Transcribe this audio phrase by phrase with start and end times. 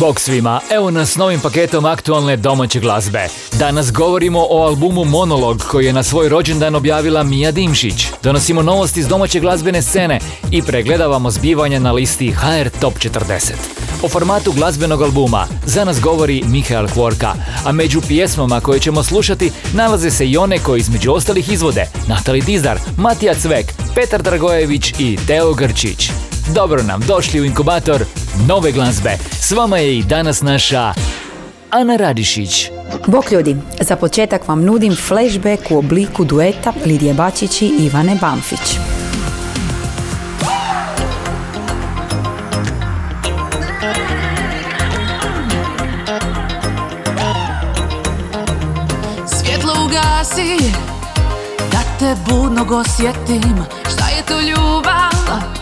[0.00, 3.28] Bog svima, evo nas novim paketom aktualne domaće glazbe.
[3.52, 8.06] Danas govorimo o albumu Monolog koji je na svoj rođendan objavila Mija Dimšić.
[8.22, 10.20] Donosimo novosti iz domaće glazbene scene
[10.50, 13.52] i pregledavamo zbivanja na listi HR Top 40.
[14.02, 17.34] O formatu glazbenog albuma za nas govori Mihael Kvorka,
[17.64, 22.40] a među pjesmama koje ćemo slušati nalaze se i one koje između ostalih izvode Natali
[22.40, 26.10] Dizar, Matija Cvek, Petar Dragojević i Teo Grčić.
[26.54, 28.04] Dobro nam došli u inkubator
[28.46, 29.10] nove glazbe.
[29.40, 30.92] S vama je i danas naša
[31.70, 32.70] Ana Radišić.
[33.06, 38.78] Bok ljudi, za početak vam nudim flashback u obliku dueta Lidije Bačić i Ivane Bamfić.
[49.26, 50.72] Svjetlo ugasi
[51.72, 55.57] Da te budnog osjetim Šta je to ljubav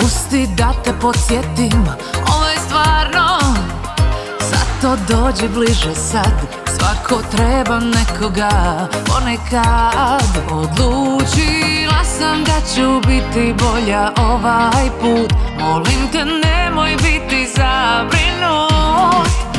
[0.00, 1.84] Pusti da te podsjetim
[2.36, 3.38] Ovo je stvarno.
[4.50, 6.32] Zato dođi bliže sad
[6.78, 8.50] Svako treba nekoga.
[9.06, 15.32] Ponekad Odlučila sam da ću biti bolja ovaj put.
[15.60, 19.53] Molim te nemoj biti zabrinut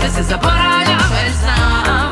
[0.00, 2.10] Sve se zaboravlja, već znam.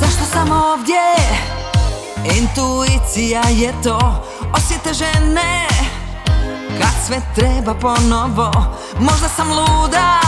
[0.00, 0.96] Zašto sam ovdje?
[2.38, 4.24] Intuicija je to
[4.54, 5.68] Osjete žene.
[6.80, 8.52] Kad sve treba ponovo
[9.00, 10.20] Možda sam luda.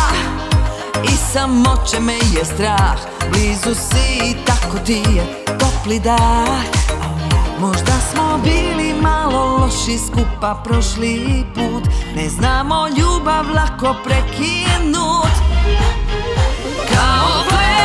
[1.05, 2.99] I samoće me je strah.
[3.31, 6.84] Blizu si i tako ti je topli dah
[7.65, 11.85] Možda smo bili malo loši skupa prošli put.
[12.17, 15.35] Ne znamo ljubav lako prekinut.
[16.89, 17.77] Kao flashback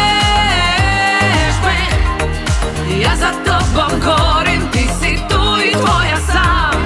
[3.02, 6.82] Ja za tobom gorim, ti si tu i tvoja sam.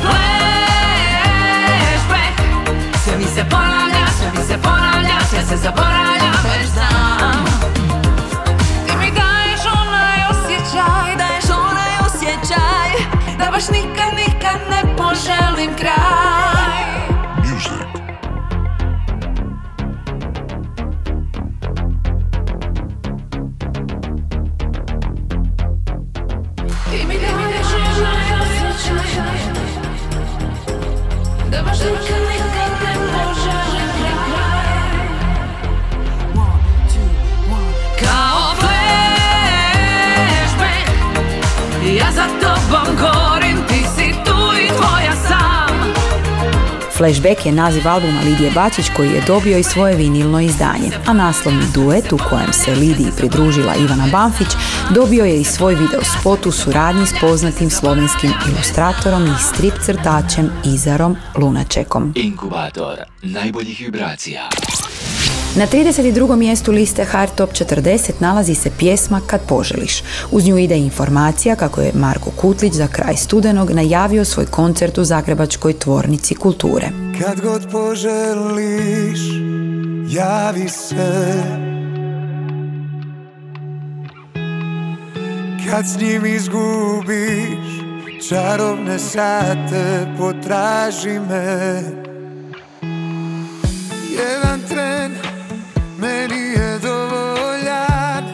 [0.00, 1.40] Flashback
[3.04, 6.19] Sve mi se ponavlja, sve mi se ponavlja Sve se zaboravlja,
[13.60, 15.99] Baš nikad, nikad ne poželim kraj
[47.00, 51.64] Flashback je naziv albuma Lidije Bačić koji je dobio i svoje vinilno izdanje, a naslovni
[51.74, 54.48] duet u kojem se Lidiji pridružila Ivana Banfić
[54.90, 60.50] dobio je i svoj video spot u suradnji s poznatim slovenskim ilustratorom i strip crtačem
[60.64, 62.12] Izarom Lunačekom.
[62.16, 64.48] Inkubator najboljih vibracija.
[65.56, 66.36] Na 32.
[66.36, 70.02] mjestu liste Hard Top 40 nalazi se pjesma Kad poželiš.
[70.30, 75.04] Uz nju ide informacija kako je Marko Kutlić za kraj studenog najavio svoj koncert u
[75.04, 76.88] Zagrebačkoj tvornici kulture.
[77.22, 79.20] Kad god poželiš,
[80.08, 81.42] javi se
[85.70, 87.70] Kad s njim izgubiš
[88.28, 91.82] čarovne sate, potraži me
[94.12, 95.29] Jedan tren
[96.00, 98.24] meni je dovoljan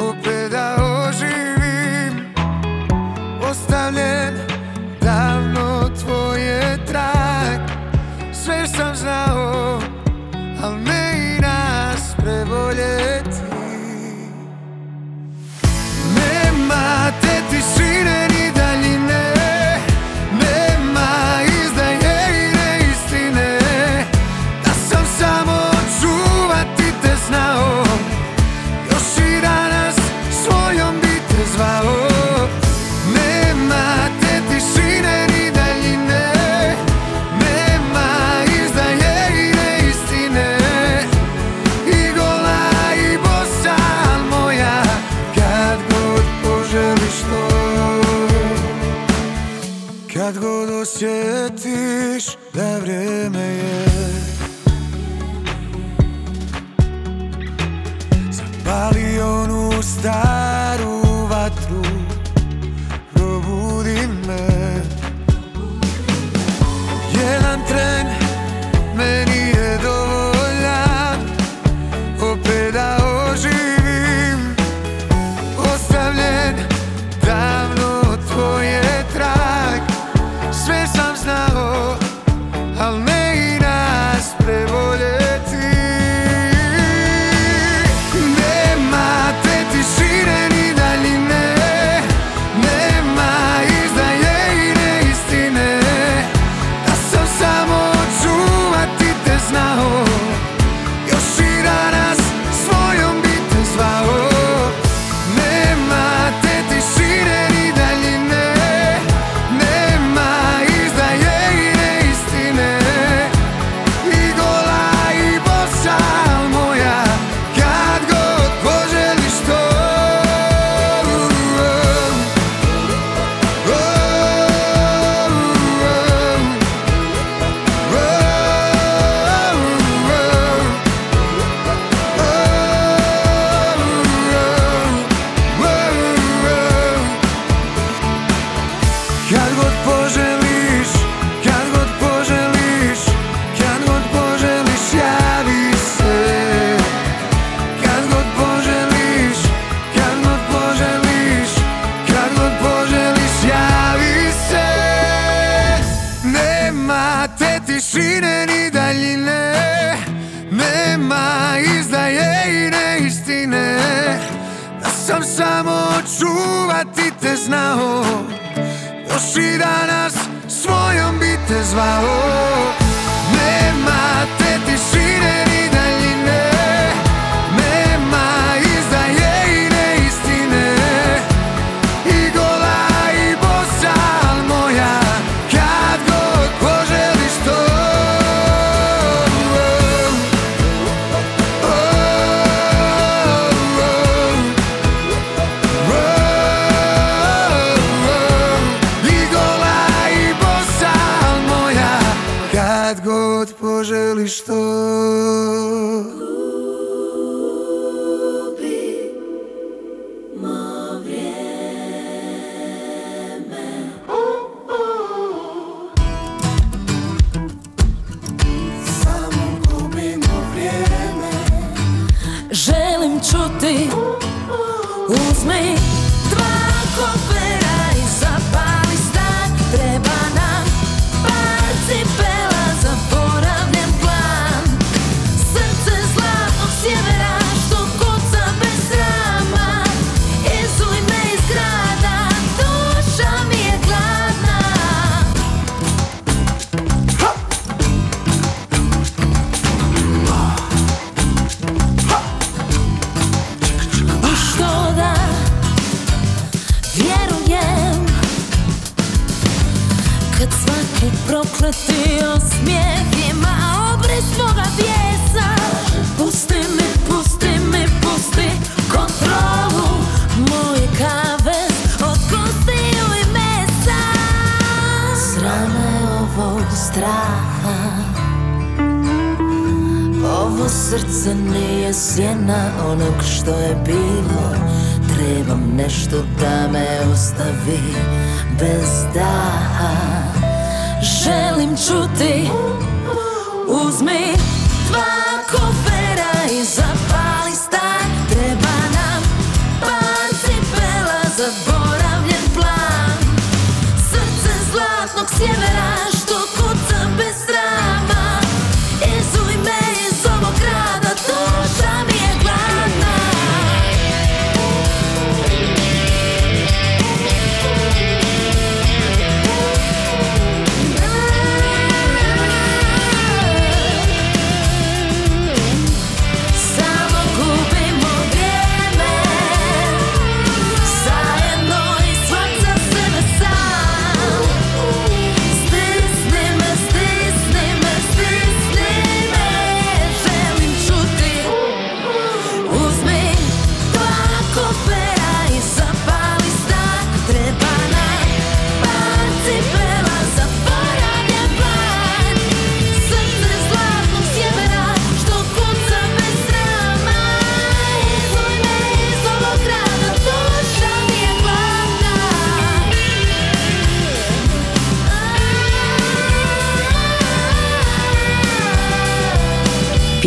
[0.00, 0.76] Opet da
[1.08, 2.34] oživim
[3.50, 4.34] Ostavljen
[5.00, 7.60] davno tvoje trag.
[8.32, 9.80] Sve sam znao
[10.62, 13.40] Al ne i nas preboljeti
[16.14, 18.35] Nema te tišine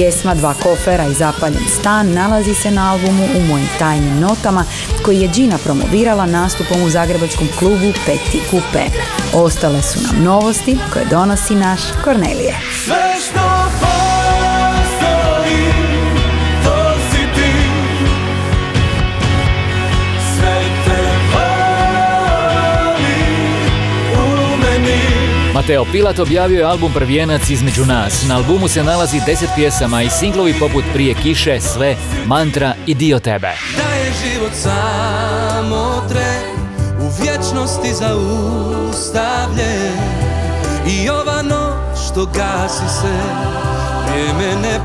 [0.09, 4.65] Pjesma Dva kofera i zapaljen stan nalazi se na albumu U mojim tajnim notama
[5.05, 8.85] koji je Gina promovirala nastupom u zagrebačkom klubu Peti Coupe.
[9.33, 12.55] Ostale su nam novosti koje donosi naš Kornelije.
[25.53, 28.25] Mateo Pilat objavio je album Prvijenac između nas.
[28.27, 33.19] Na albumu se nalazi 10 pjesama i singlovi poput Prije kiše, Sve, Mantra i Dio
[33.19, 33.51] tebe.
[33.77, 36.59] Da je život samo tren
[37.01, 39.93] U vječnosti zaustavljen
[40.87, 43.13] I ova noć što gasi se
[44.07, 44.79] Vrijeme ne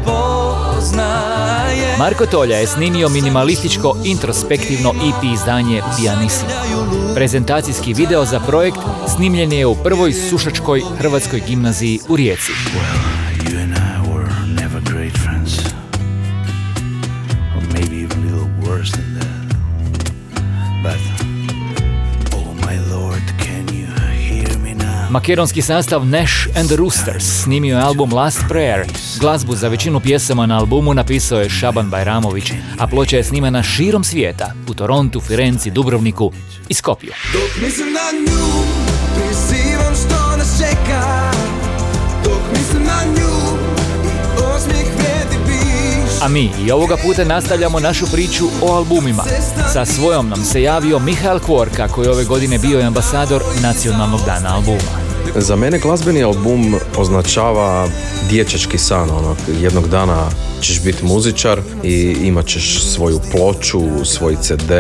[0.85, 6.51] poznaje Marko Tolja je snimio minimalističko introspektivno EP izdanje Pianissimo.
[7.15, 8.79] Prezentacijski video za projekt
[9.17, 12.53] snimljen je u prvoj sušačkoj hrvatskoj gimnaziji u Rijeci.
[25.15, 28.85] Makedonski sastav Nash and the Roosters snimio je album Last Prayer.
[29.21, 34.05] Glazbu za većinu pjesama na albumu napisao je Šaban Bajramović, a ploča je snimana širom
[34.05, 36.33] svijeta, u Torontu, Firenci, Dubrovniku
[36.69, 37.13] i Skopju.
[37.33, 38.65] Dok mislim na nju
[39.95, 41.31] što nas čeka
[42.25, 43.59] Dok mislim na nju
[44.05, 49.25] I osmijeh vrijedi biš A mi i ovoga puta nastavljamo našu priču o albumima.
[49.73, 54.21] Sa svojom nam se javio Mihael Kvorka koji je ove godine bio i ambasador Nacionalnog
[54.27, 55.04] dana albuma.
[55.37, 57.89] Za mene glazbeni album označava
[58.29, 60.27] dječački san, ono, jednog dana
[60.65, 64.71] ćeš biti muzičar i imat ćeš svoju ploču, svoj CD.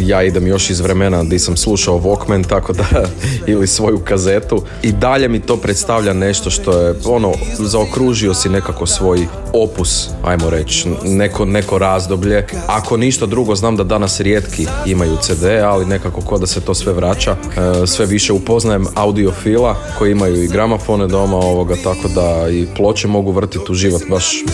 [0.00, 2.84] Ja idem još iz vremena di sam slušao Walkman, tako da,
[3.52, 4.62] ili svoju kazetu.
[4.82, 10.50] I dalje mi to predstavlja nešto što je, ono, zaokružio si nekako svoj opus, ajmo
[10.50, 12.46] reći, neko, neko razdoblje.
[12.66, 16.74] Ako ništa drugo, znam da danas rijetki imaju CD, ali nekako ko da se to
[16.74, 17.36] sve vraća.
[17.82, 23.08] E, sve više upoznajem audiofila koji imaju i gramafone doma ovoga, tako da i ploče
[23.08, 24.44] mogu vrtiti u život baš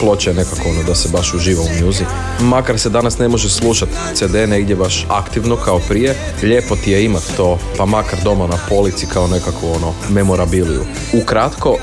[0.00, 2.04] ploče nekako ono da se baš uživa u muzi.
[2.40, 7.04] Makar se danas ne može slušati CD negdje baš aktivno kao prije, lijepo ti je
[7.04, 10.84] imat to, pa makar doma na polici kao nekako ono memorabiliju.
[11.22, 11.76] Ukratko,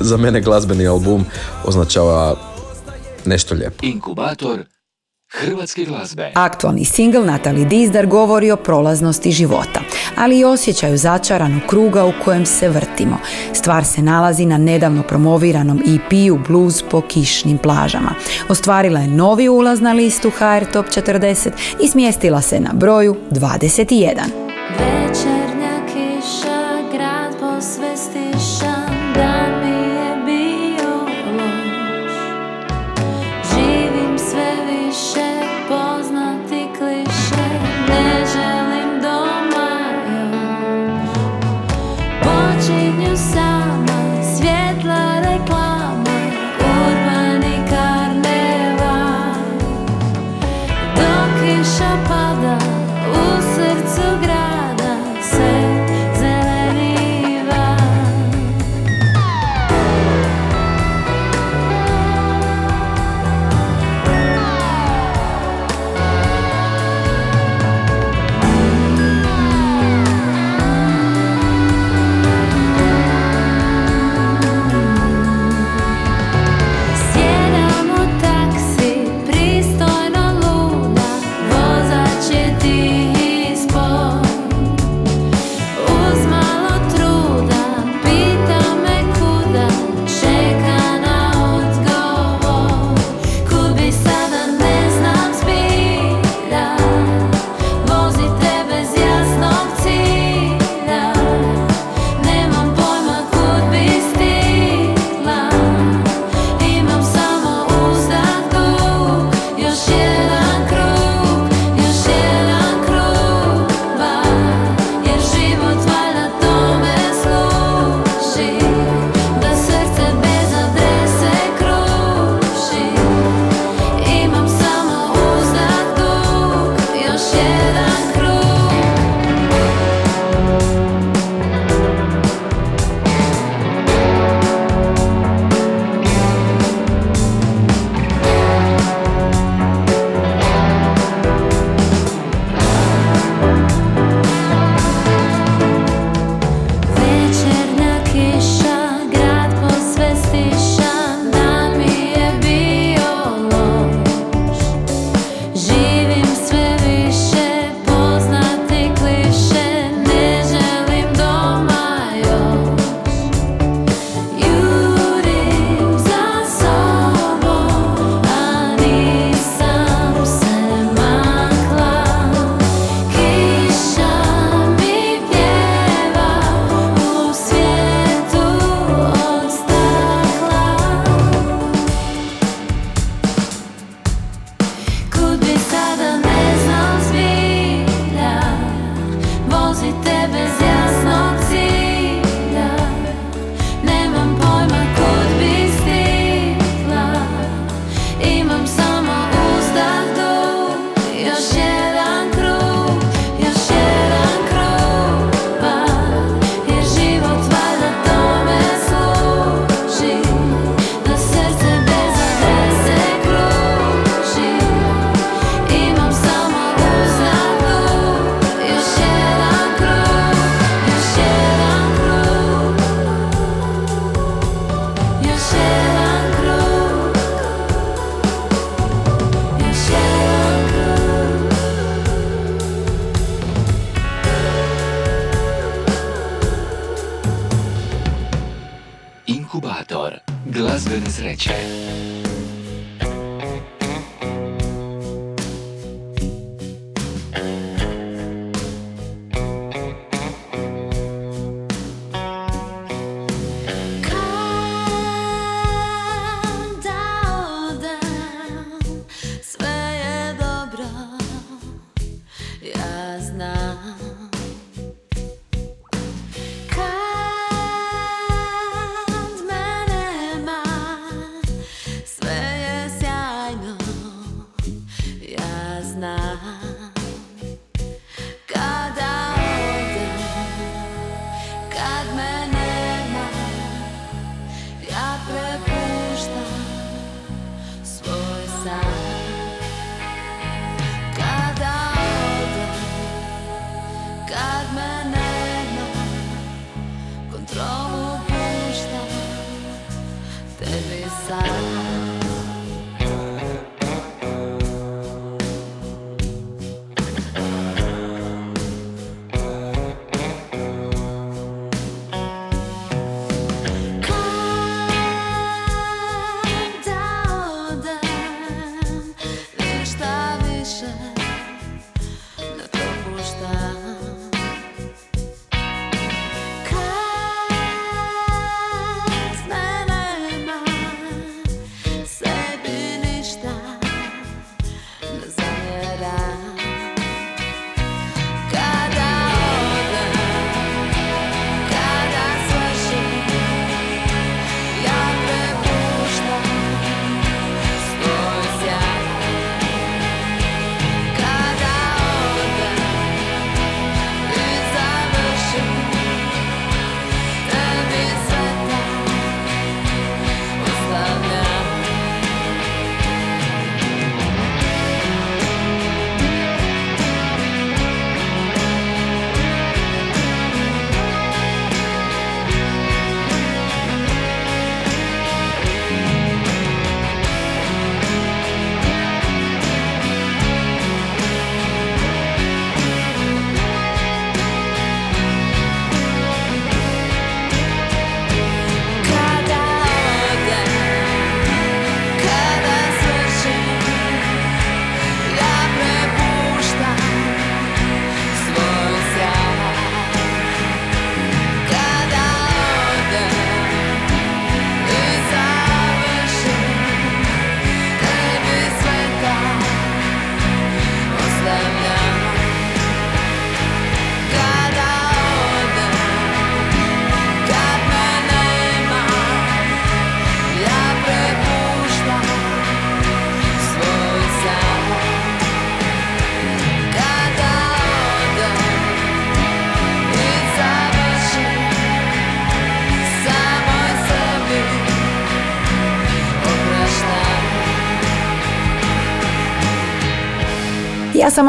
[0.00, 1.24] za mene glazbeni album
[1.64, 2.36] označava
[3.24, 3.86] nešto lijepo.
[3.86, 4.64] Inkubator
[5.32, 6.32] hrvatske glazbe.
[6.34, 9.80] Aktualni singl Natali Dizdar govori o prolaznosti života,
[10.16, 13.18] ali i osjećaju začaranog kruga u kojem se vrtimo.
[13.52, 18.14] Stvar se nalazi na nedavno promoviranom EP-u Blues po kišnim plažama.
[18.48, 24.14] Ostvarila je novi ulaz na listu HR Top 40 i smjestila se na broju 21.
[24.78, 25.39] Večernja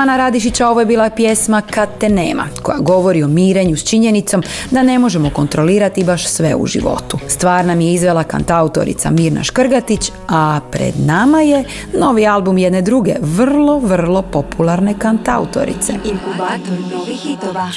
[0.02, 3.28] Ja sam Ana Radišić, a ovo je bila pjesma Kad te nema, koja govori o
[3.28, 7.20] mirenju s činjenicom da ne možemo kontrolirati baš sve u životu.
[7.28, 11.64] Stvar nam je izvela kantautorica Mirna Škrgatić, a pred nama je
[12.00, 15.94] novi album jedne druge, vrlo, vrlo popularne kantautorice.
[15.94, 17.70] Inkubator novih hitova.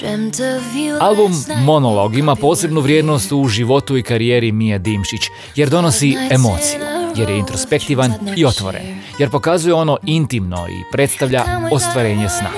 [1.00, 1.32] Album
[1.64, 5.22] Monolog ima posebnu vrijednost u životu i karijeri Mija Dimšić,
[5.56, 6.80] jer donosi emociju,
[7.16, 8.82] jer je introspektivan i otvoren,
[9.18, 12.50] jer pokazuje ono intimno i predstavlja ostvarenje sna.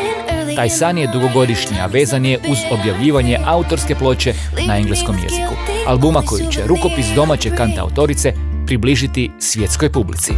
[0.57, 4.35] Taj san je dugogodišnji, a vezan je uz objavljivanje autorske ploče
[4.67, 5.55] na engleskom jeziku.
[5.87, 8.33] Albuma koji će rukopis domaće kantautorice
[8.67, 10.33] približiti svjetskoj publici.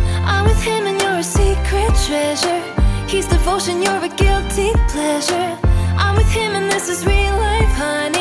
[5.99, 8.18] I'm with him and this is real life, honey.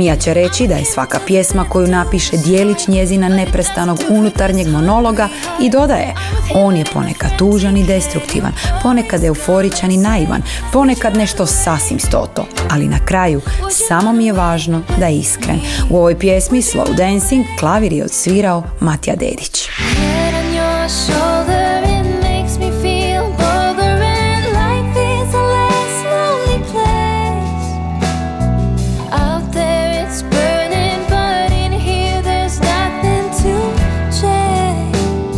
[0.00, 5.28] Mija će reći da je svaka pjesma koju napiše dijelić njezina neprestanog unutarnjeg monologa
[5.62, 6.14] i dodaje
[6.54, 12.88] on je ponekad tužan i destruktivan, ponekad euforičan i naivan, ponekad nešto sasvim stoto, ali
[12.88, 15.60] na kraju samo mi je važno da je iskren.
[15.90, 19.68] U ovoj pjesmi Slow Dancing klavir je odsvirao Matija Dedić.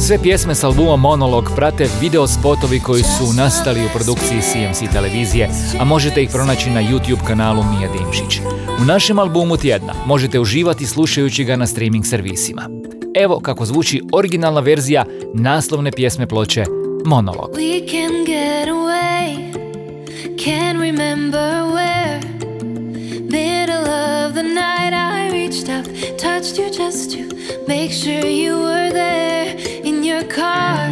[0.06, 5.48] Sve pjesme s albuma Monolog prate video spotovi koji su nastali u produkciji CMC televizije,
[5.80, 8.40] a možete ih pronaći na YouTube kanalu Mija Dimšić.
[8.82, 12.68] U našem albumu tjedna možete uživati slušajući ga na streaming servisima.
[13.14, 16.64] Evo kako zvuči originalna verzija naslovne pjesme ploče
[17.04, 17.50] Monolog.
[17.50, 19.52] We can get away,
[20.36, 22.20] can't remember where.
[23.30, 23.88] Middle
[24.26, 25.86] of the night, I reached up,
[26.18, 27.41] touched you just to
[27.82, 29.56] make sure you were there
[29.88, 30.88] in your car.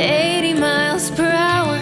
[0.00, 1.78] 80 miles per hour.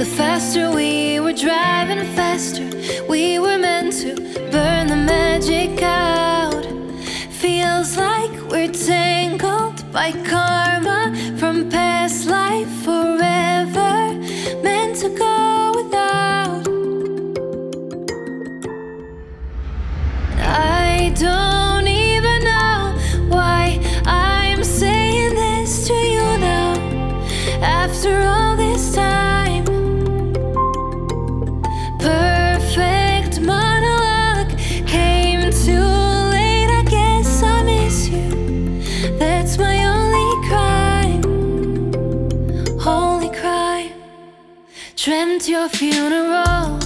[0.00, 2.66] The faster we were driving, faster
[3.10, 4.14] we were meant to
[4.50, 6.64] burn the magic out.
[7.42, 11.00] Feels like we're tangled by karma
[11.38, 11.81] from past
[45.52, 46.80] your funeral,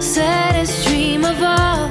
[0.00, 1.86] saddest dream of all.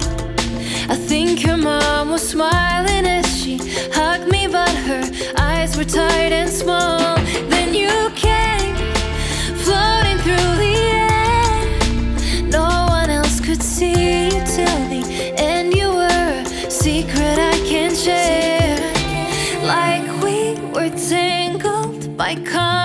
[0.93, 3.56] I think your mom was smiling as she
[3.93, 5.04] hugged me, but her
[5.38, 7.15] eyes were tight and small.
[7.54, 8.76] Then you came
[9.63, 12.50] floating through the air.
[12.50, 15.73] No one else could see you till the end.
[15.73, 18.78] You were a secret I can't share.
[19.63, 22.76] Like we were tangled by karma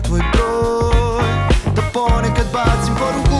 [0.00, 1.28] tvoj broj
[1.76, 3.37] Da ponekad bacim poruku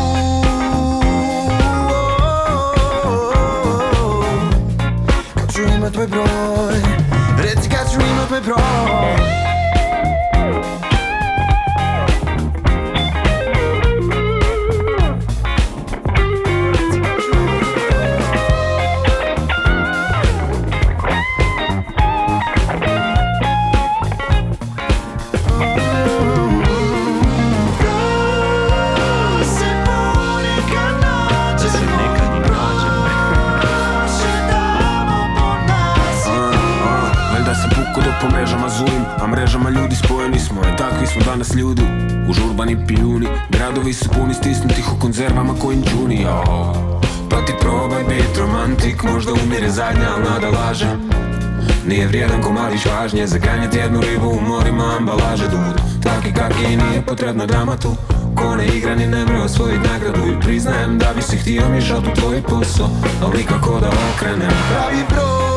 [51.99, 56.03] Nije vrijedan komadić važnje Zaganjati jednu ribu u morima ambalaže dud.
[56.03, 57.97] Taki kaki nije potrebna drama tu
[58.37, 60.33] Ko ne igra ni ne mre osvojit nagradu.
[60.33, 62.89] I priznajem da bi si htio miješat u tvoj posao
[63.23, 65.48] Al nikako da okrenem Pravi broj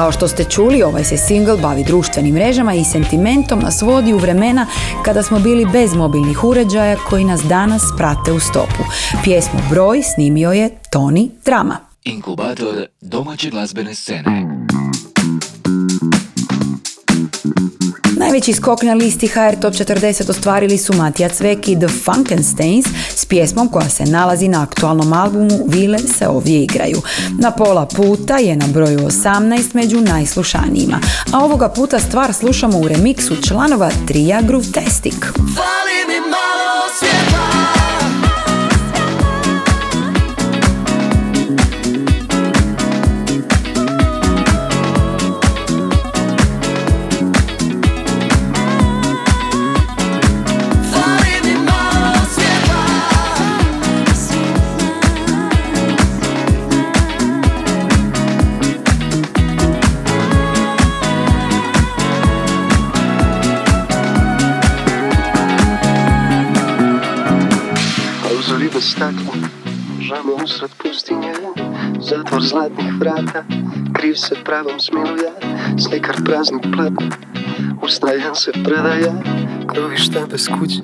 [0.00, 4.18] Kao što ste čuli, ovaj se single bavi društvenim mrežama i sentimentom nas vodi u
[4.18, 4.66] vremena
[5.04, 8.84] kada smo bili bez mobilnih uređaja koji nas danas prate u stopu.
[9.24, 11.76] Pjesmu Broj snimio je Toni Drama.
[12.04, 14.49] Inkubator domaće glazbene scene.
[18.30, 23.24] Najveći skok na listi HR Top 40 ostvarili su Matija Cvek i The Funkensteins s
[23.24, 27.02] pjesmom koja se nalazi na aktualnom albumu Vile se ovdje igraju.
[27.38, 31.00] Na pola puta je na broju 18 među najslušanijima,
[31.32, 35.14] a ovoga puta stvar slušamo u remiksu članova Trija Groovetastic.
[35.36, 36.59] Fali mi malo
[69.00, 69.32] Stakla,
[70.00, 71.32] žamo usred pustinje
[72.00, 73.44] Zatvor zlatnih vrata,
[73.92, 75.32] kriv se pravom smiluje
[75.78, 77.16] Slikar praznih platna,
[77.82, 79.12] ustajan se predaja
[79.66, 80.80] Krovišta bez kuće,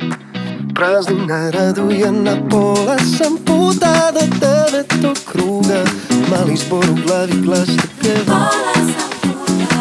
[0.75, 5.85] praznina raduje Na pola sam puta do devetog kruga.
[6.31, 8.49] Mali zbor u glavi glas te pjeva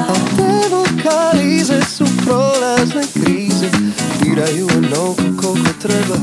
[0.08, 3.70] A te vokalize su prolazne krize.
[4.24, 6.16] Diraju onoliko koliko treba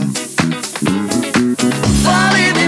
[2.13, 2.62] falling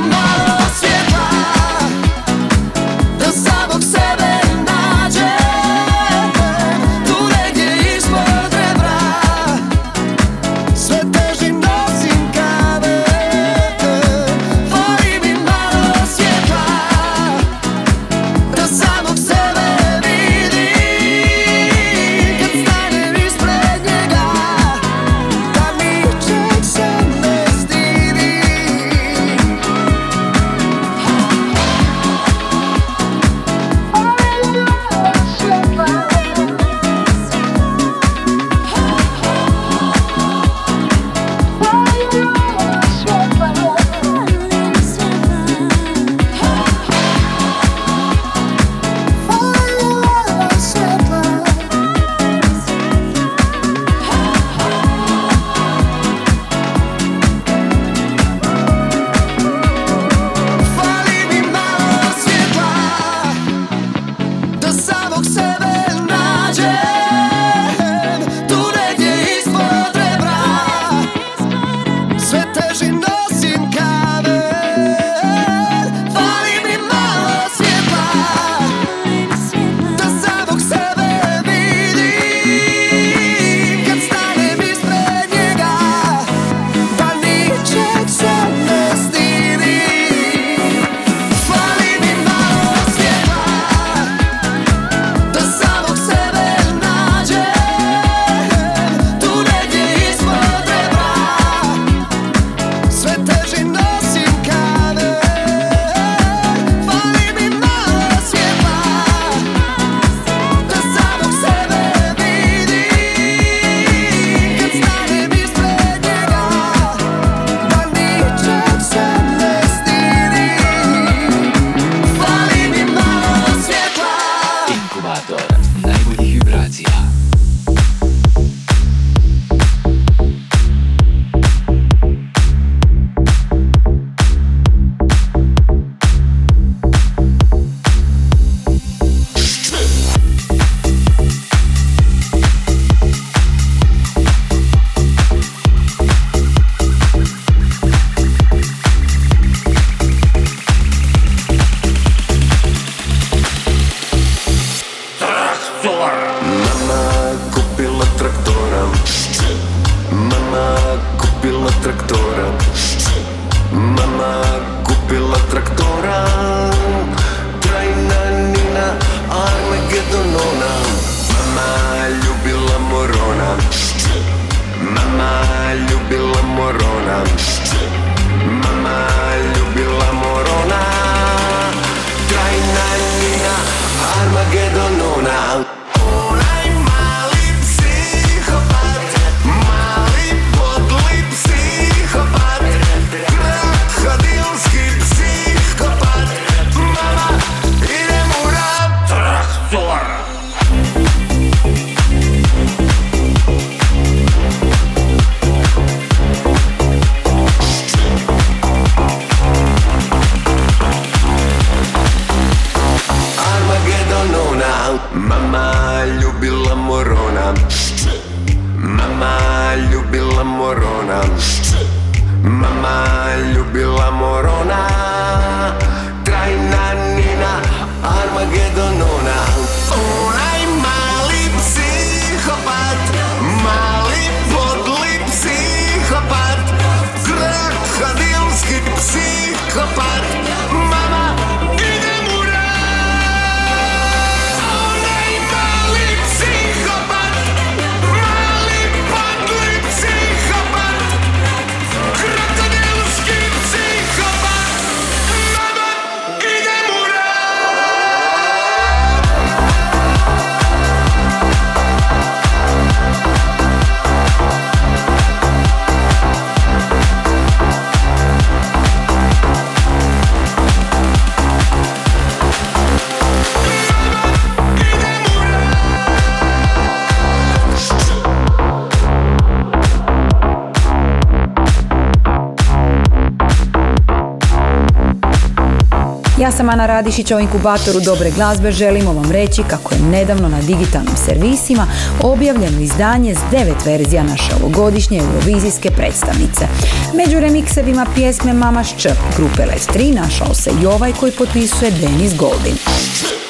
[286.65, 290.61] Ja sam Ana Radišić, o inkubatoru dobre glazbe želimo vam reći kako je nedavno na
[290.61, 291.87] digitalnim servisima
[292.23, 296.67] objavljeno izdanje s devet verzija naše ovogodišnje eurovizijske predstavnice.
[297.15, 299.07] Među remiksevima pjesme Mama Šč
[299.37, 302.77] grupe Let 3 našao se i ovaj koji potpisuje Denis Goldin.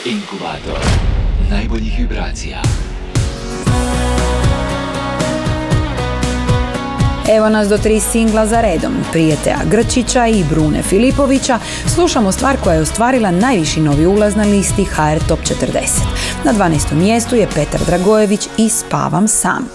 [0.04, 0.78] Inkubator
[1.50, 2.62] najboljih vibracija.
[7.28, 11.58] Evo nas do tri singla za redom, Prijeteja Grčića i Brune Filipovića,
[11.94, 15.54] slušamo stvar koja je ostvarila najviši novi ulaz na listi HR Top 40.
[16.44, 16.94] Na 12.
[16.94, 19.68] mjestu je Petar Dragojević i Spavam sam.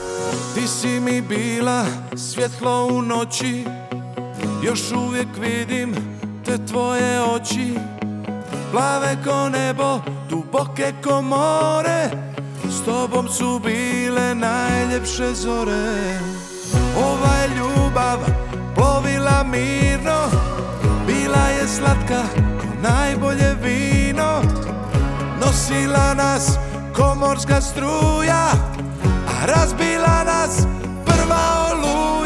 [0.56, 1.86] Ti si mi bila
[2.16, 3.66] svjetlo u noći
[4.64, 5.96] Još uvijek vidim
[6.46, 7.74] te tvoje oči
[8.72, 12.10] Plave ko nebo, duboke ko more
[12.70, 16.20] S tobom su bile najljepše zore
[16.98, 18.18] Ova je ljubav
[18.76, 20.20] plovila mirno
[21.08, 22.22] Bila je slatka
[22.62, 24.42] ko najbolje vino.
[25.42, 26.58] Nosila nas
[26.96, 28.52] ko morska struja
[29.28, 30.68] a razbila nas
[31.06, 32.19] prva oluja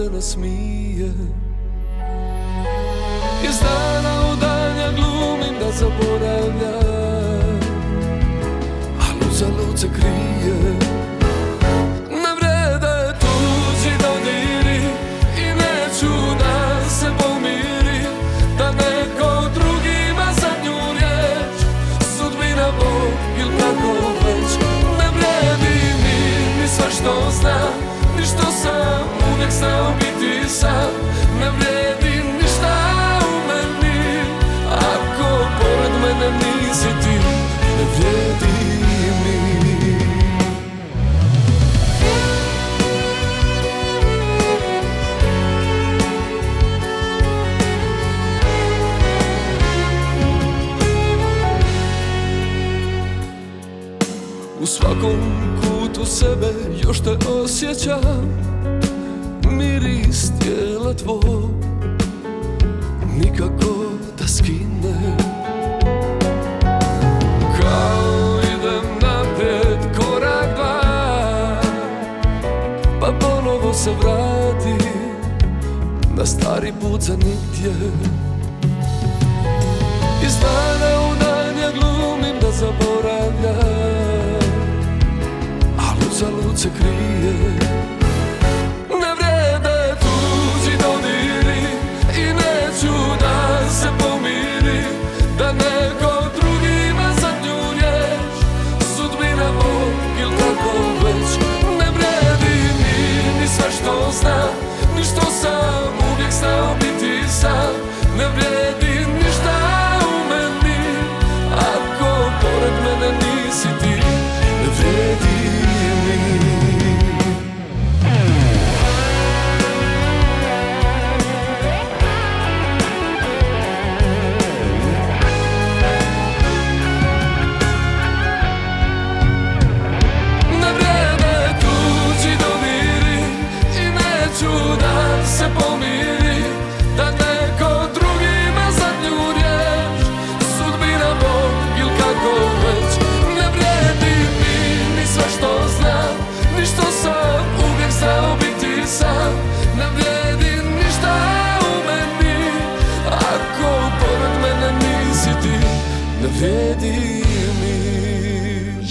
[0.00, 1.12] se nasmije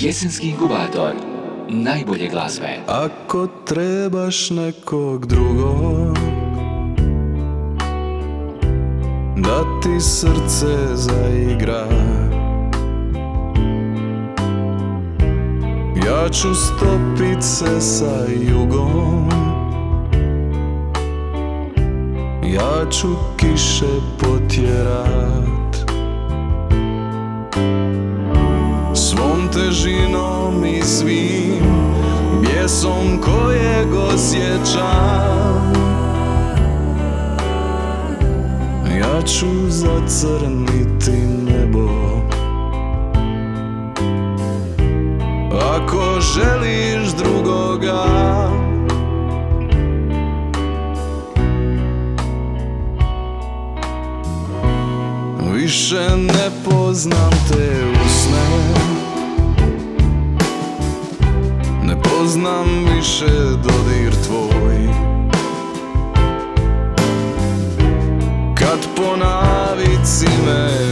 [0.02, 1.12] Jesenski inkubator.
[1.70, 2.68] Najbolje glazbe.
[2.88, 6.18] Ako trebaš nekog drugog
[9.38, 11.88] Da ti srce zaigra.
[16.08, 19.30] Ja ću stopit se sa jugom.
[22.44, 25.50] Ja ću kiše potjerat
[29.54, 31.64] težinom i svim
[32.42, 35.74] Bjesom kojeg osjećam.
[39.00, 41.12] Ja ću zacrniti
[41.46, 41.90] nebo.
[45.52, 48.30] Ako želiš drugoga
[55.54, 58.99] Više ne poznam te usne.
[62.20, 63.32] poznam više
[63.64, 64.78] dodir tvoj?
[68.56, 70.89] Kad po navici me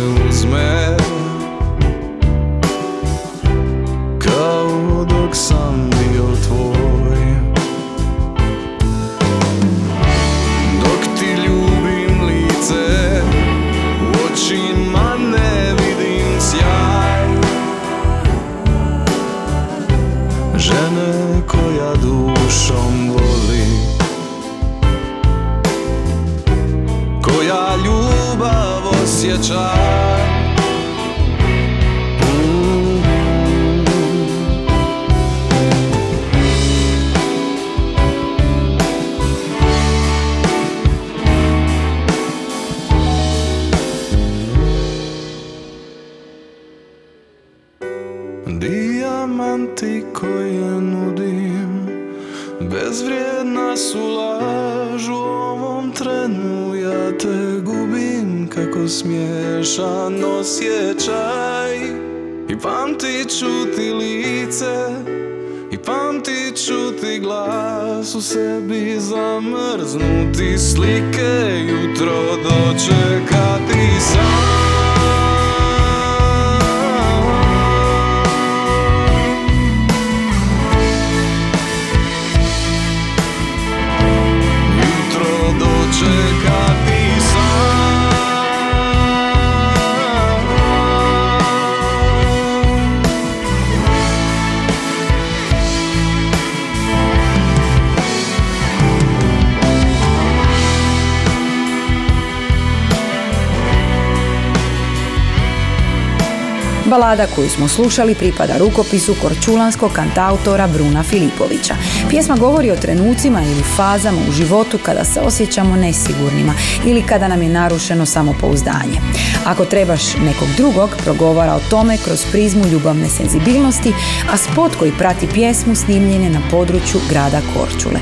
[106.90, 111.76] Balada koju smo slušali pripada rukopisu korčulanskog kantautora Bruna Filipovića.
[112.10, 116.54] Pjesma govori o trenucima ili fazama u životu kada se osjećamo nesigurnima
[116.86, 119.00] ili kada nam je narušeno samopouzdanje.
[119.46, 123.94] Ako trebaš nekog drugog, progovara o tome kroz prizmu ljubavne senzibilnosti,
[124.34, 128.00] a spot koji prati pjesmu snimljen je na području grada Korčule.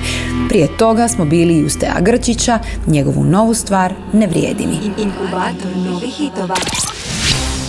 [0.50, 5.04] Prije toga smo bili i uz Teja Grčića, njegovu novu stvar Ne vrijedi mi.
[5.04, 6.56] Inkubator novih hitova.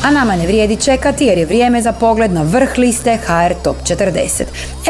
[0.07, 3.77] A nama ne vrijedi čekati jer je vrijeme za pogled na vrh liste HR Top
[3.83, 4.43] 40.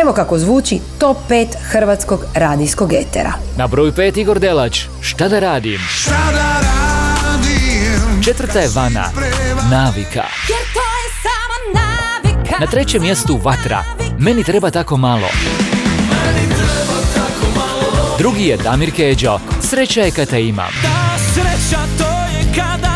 [0.02, 3.32] Evo kako zvuči Top 5 hrvatskog radijskog etera.
[3.56, 5.80] Na broju pet Igor Delač, šta da radim?
[8.24, 9.04] Četvrta je Vana,
[9.70, 10.24] Navika.
[12.60, 13.84] Na trećem mjestu Vatra,
[14.18, 15.28] meni treba tako malo.
[18.18, 20.72] Drugi je Damir Keđo, sreća je kad te imam.
[21.34, 22.95] Sreća to je kada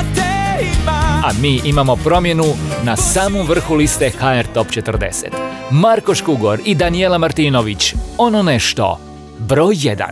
[1.24, 2.44] A mi imamo promjenu
[2.84, 5.26] na samom vrhu liste HR Top 40.
[5.70, 9.00] Marko Škugor i Daniela Martinović, ono nešto,
[9.38, 10.04] broj 1.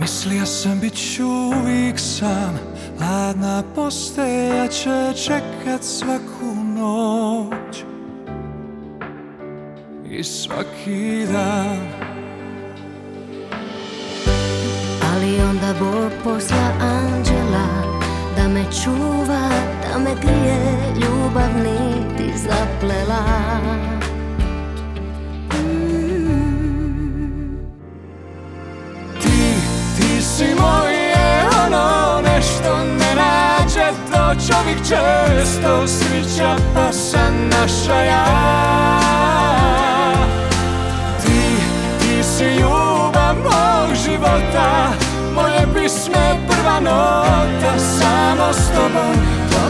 [0.00, 2.58] Mislio sam bit ću uvijek sam
[3.00, 7.76] Ladna posteja će čekat svaku noć
[10.10, 11.88] I svaki dan
[15.14, 17.93] Ali onda Bog posla anđela
[18.54, 19.48] me čuva,
[19.82, 20.58] da me grije
[21.00, 23.24] Ljubav niti zaplela.
[29.96, 31.14] Ti si moje
[31.66, 38.24] ono nešto ne nađe To čovjek često svića pa sam naša ja
[41.22, 41.40] Ti,
[41.98, 42.73] ti si ljubav
[45.84, 49.12] Pisme prva nota Samo s tobom
[49.52, 49.64] do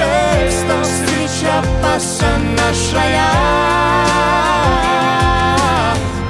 [0.00, 3.30] često srića pa sam naša ja.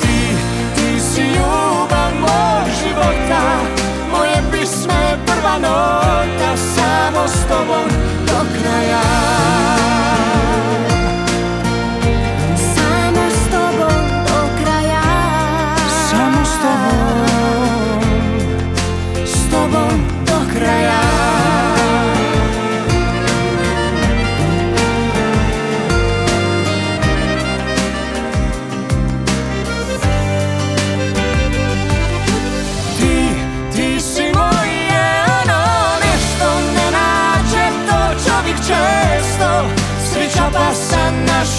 [0.01, 0.37] Ti,
[0.75, 3.43] ti si ljubav mog života
[4.11, 7.89] Moje pisme prva nota Samo s tobom
[8.27, 9.40] do kraja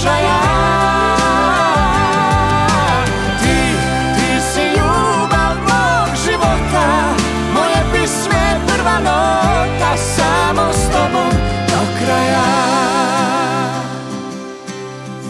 [0.02, 0.41] sam naša ja
[3.39, 3.76] Ti,
[4.16, 7.14] ti si ljubav mog života
[7.54, 11.32] Moje pisme prva nota Samo s tobom
[11.68, 12.43] do kraja.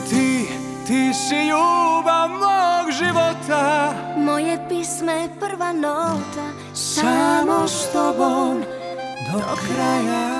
[0.09, 0.47] Ti,
[0.87, 8.63] ti si ljubav mog života Moje pisme prva nota Samo s tobom
[9.31, 10.31] do kraja.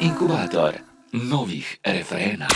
[0.00, 2.46] Inkubator novih refrena.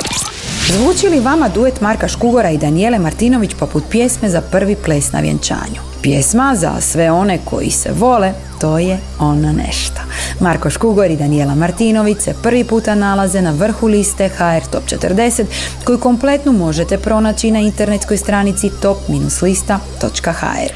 [0.72, 5.20] Zvuči li vama duet Marka Škugora i Danijele Martinović poput pjesme za prvi ples na
[5.20, 5.80] vjenčanju?
[6.02, 10.00] Pjesma za sve one koji se vole, to je ono nešto.
[10.40, 15.44] Marko Škugor i Danijela Martinović se prvi puta nalaze na vrhu liste HR Top 40
[15.84, 20.72] koju kompletnu možete pronaći na internetskoj stranici top-lista.hr.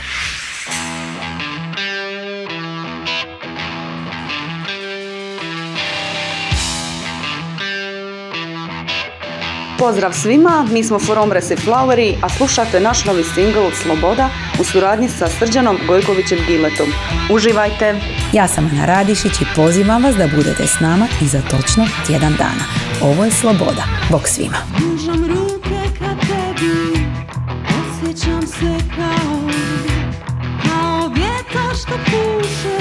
[9.83, 14.29] Pozdrav svima, mi smo From Resi Flowery, a slušate naš novi singl Sloboda
[14.61, 16.87] u suradnji sa Srđanom Gojkovićem Giletom.
[17.31, 18.01] Uživajte!
[18.33, 22.35] Ja sam Ana Radišić i pozivam vas da budete s nama i za točno tjedan
[22.39, 22.65] dana.
[23.03, 23.85] Ovo je Sloboda.
[24.11, 24.57] Bog svima!
[24.77, 27.07] Pružam ruke ka tebi,
[27.79, 29.51] osjećam se kao,
[30.63, 32.72] kao vjetar što puše,